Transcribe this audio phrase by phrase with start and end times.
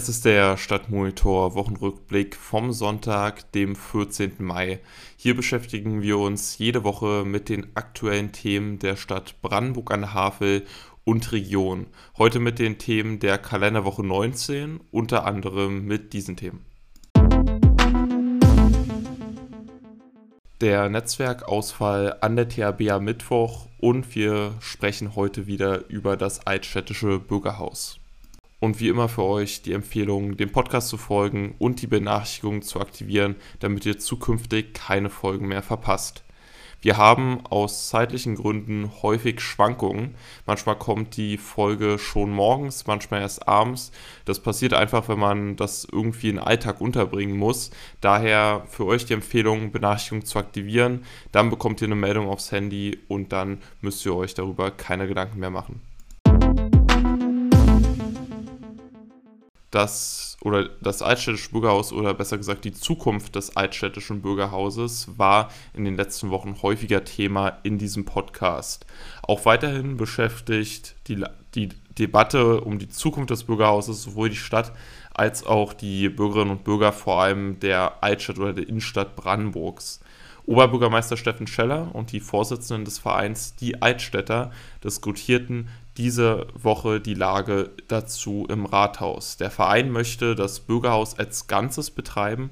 [0.00, 4.32] Es ist der Stadtmonitor Wochenrückblick vom Sonntag, dem 14.
[4.38, 4.80] Mai.
[5.18, 10.14] Hier beschäftigen wir uns jede Woche mit den aktuellen Themen der Stadt Brandenburg an der
[10.14, 10.64] Havel
[11.04, 11.86] und Region.
[12.16, 16.64] Heute mit den Themen der Kalenderwoche 19, unter anderem mit diesen Themen.
[20.62, 27.18] Der Netzwerkausfall an der THB am Mittwoch und wir sprechen heute wieder über das Altstädtische
[27.18, 28.00] Bürgerhaus.
[28.60, 32.78] Und wie immer für euch die Empfehlung, dem Podcast zu folgen und die Benachrichtigungen zu
[32.78, 36.22] aktivieren, damit ihr zukünftig keine Folgen mehr verpasst.
[36.82, 40.14] Wir haben aus zeitlichen Gründen häufig Schwankungen.
[40.46, 43.92] Manchmal kommt die Folge schon morgens, manchmal erst abends.
[44.24, 47.70] Das passiert einfach, wenn man das irgendwie in den Alltag unterbringen muss.
[48.00, 51.04] Daher für euch die Empfehlung, Benachrichtigungen zu aktivieren.
[51.32, 55.38] Dann bekommt ihr eine Meldung aufs Handy und dann müsst ihr euch darüber keine Gedanken
[55.38, 55.89] mehr machen.
[59.70, 65.84] Das oder das Altstädtische Bürgerhaus oder besser gesagt die Zukunft des Altstädtischen Bürgerhauses war in
[65.84, 68.86] den letzten Wochen häufiger Thema in diesem Podcast.
[69.22, 71.68] Auch weiterhin beschäftigt die, die
[71.98, 74.72] Debatte um die Zukunft des Bürgerhauses sowohl die Stadt
[75.12, 80.00] als auch die Bürgerinnen und Bürger vor allem der Altstadt oder der Innenstadt Brandenburgs.
[80.46, 84.50] Oberbürgermeister Steffen Scheller und die Vorsitzenden des Vereins Die Altstädter
[84.82, 89.36] diskutierten diese Woche die Lage dazu im Rathaus.
[89.36, 92.50] Der Verein möchte das Bürgerhaus als Ganzes betreiben,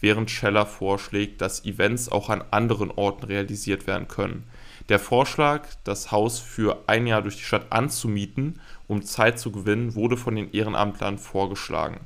[0.00, 4.44] während Scheller vorschlägt, dass Events auch an anderen Orten realisiert werden können.
[4.88, 9.94] Der Vorschlag, das Haus für ein Jahr durch die Stadt anzumieten, um Zeit zu gewinnen,
[9.94, 12.00] wurde von den Ehrenamtlern vorgeschlagen.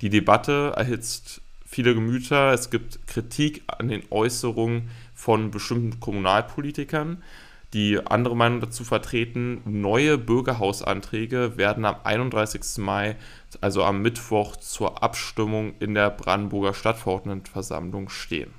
[0.00, 2.52] Die Debatte erhitzt viele Gemüter.
[2.52, 7.22] Es gibt Kritik an den Äußerungen von bestimmten Kommunalpolitikern,
[7.74, 9.60] die andere Meinung dazu vertreten.
[9.64, 12.78] Neue Bürgerhausanträge werden am 31.
[12.78, 13.16] Mai,
[13.60, 18.54] also am Mittwoch, zur Abstimmung in der Brandenburger Stadtverordnetenversammlung stehen.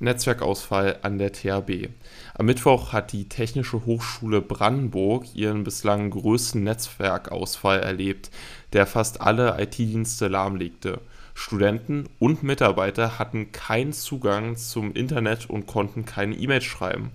[0.00, 1.88] Netzwerkausfall an der THB.
[2.34, 8.30] Am Mittwoch hat die Technische Hochschule Brandenburg ihren bislang größten Netzwerkausfall erlebt,
[8.72, 11.00] der fast alle IT-Dienste lahmlegte.
[11.38, 17.12] Studenten und Mitarbeiter hatten keinen Zugang zum Internet und konnten keine E-Mails schreiben.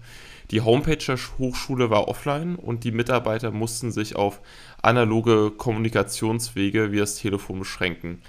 [0.50, 4.40] Die Homepage der Hochschule war offline und die Mitarbeiter mussten sich auf
[4.82, 8.22] analoge Kommunikationswege wie das Telefon beschränken.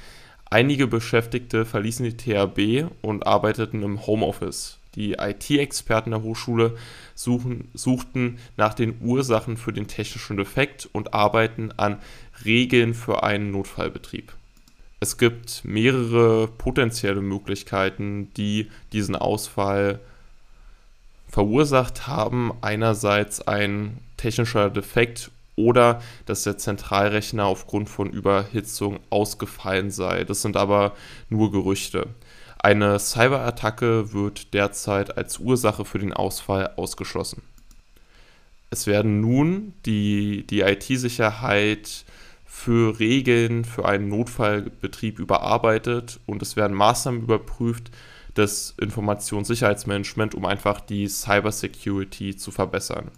[0.50, 4.78] Einige Beschäftigte verließen die THB und arbeiteten im Homeoffice.
[4.96, 6.76] Die IT-Experten der Hochschule
[7.14, 12.00] suchen, suchten nach den Ursachen für den technischen Defekt und arbeiten an
[12.44, 14.32] Regeln für einen Notfallbetrieb.
[15.04, 20.00] Es gibt mehrere potenzielle Möglichkeiten, die diesen Ausfall
[21.28, 22.54] verursacht haben.
[22.62, 30.24] Einerseits ein technischer Defekt oder dass der Zentralrechner aufgrund von Überhitzung ausgefallen sei.
[30.24, 30.94] Das sind aber
[31.28, 32.06] nur Gerüchte.
[32.58, 37.42] Eine Cyberattacke wird derzeit als Ursache für den Ausfall ausgeschlossen.
[38.70, 42.06] Es werden nun die, die IT-Sicherheit
[42.56, 47.90] für Regeln für einen Notfallbetrieb überarbeitet und es werden Maßnahmen überprüft
[48.36, 53.10] des Informationssicherheitsmanagement, um einfach die Cybersecurity zu verbessern.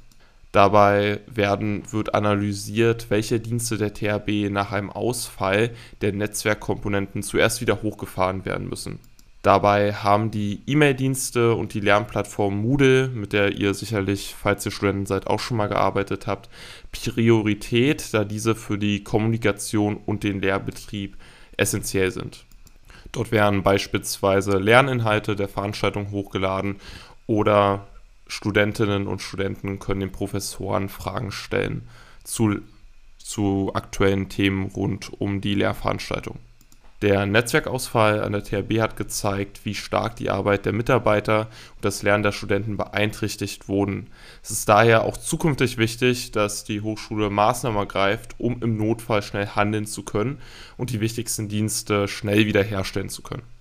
[0.52, 5.70] Dabei werden, wird analysiert, welche Dienste der THB nach einem Ausfall
[6.00, 8.98] der Netzwerkkomponenten zuerst wieder hochgefahren werden müssen.
[9.46, 15.06] Dabei haben die E-Mail-Dienste und die Lernplattform Moodle, mit der ihr sicherlich, falls ihr Studenten
[15.06, 16.50] seid, auch schon mal gearbeitet habt,
[16.90, 21.16] Priorität, da diese für die Kommunikation und den Lehrbetrieb
[21.56, 22.44] essentiell sind.
[23.12, 26.80] Dort werden beispielsweise Lerninhalte der Veranstaltung hochgeladen
[27.28, 27.86] oder
[28.26, 31.86] Studentinnen und Studenten können den Professoren Fragen stellen
[32.24, 32.62] zu,
[33.16, 36.40] zu aktuellen Themen rund um die Lehrveranstaltung.
[37.02, 42.02] Der Netzwerkausfall an der THB hat gezeigt, wie stark die Arbeit der Mitarbeiter und das
[42.02, 44.08] Lernen der Studenten beeinträchtigt wurden.
[44.42, 49.48] Es ist daher auch zukünftig wichtig, dass die Hochschule Maßnahmen ergreift, um im Notfall schnell
[49.48, 50.38] handeln zu können
[50.78, 53.55] und die wichtigsten Dienste schnell wiederherstellen zu können.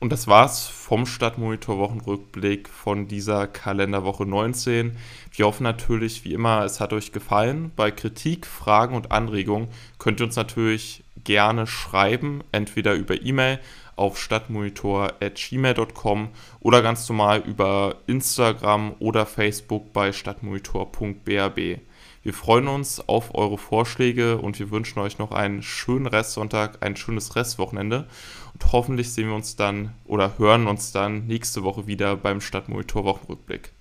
[0.00, 4.96] Und das war's vom Stadtmonitor Wochenrückblick von dieser Kalenderwoche 19.
[5.32, 7.72] Wir hoffen natürlich, wie immer, es hat euch gefallen.
[7.74, 9.66] Bei Kritik, Fragen und Anregungen
[9.98, 13.58] könnt ihr uns natürlich gerne schreiben, entweder über E-Mail
[13.96, 16.28] auf stadtmonitor.gmail.com
[16.60, 21.80] oder ganz normal über Instagram oder Facebook bei stadtmonitor.brb.
[22.22, 26.96] Wir freuen uns auf eure Vorschläge und wir wünschen euch noch einen schönen Restsonntag, ein
[26.96, 28.08] schönes Restwochenende
[28.52, 33.04] und hoffentlich sehen wir uns dann oder hören uns dann nächste Woche wieder beim Stadtmonitor
[33.04, 33.72] Wochenrückblick.